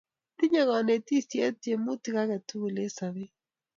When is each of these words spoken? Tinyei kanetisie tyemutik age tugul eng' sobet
Tinyei 0.37 0.67
kanetisie 0.69 1.45
tyemutik 1.61 2.15
age 2.21 2.37
tugul 2.47 2.75
eng' 2.81 2.95
sobet 2.97 3.31